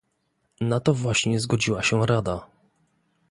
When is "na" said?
0.61-0.79